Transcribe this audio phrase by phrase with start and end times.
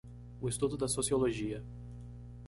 [0.41, 1.63] O estudo da sociologia.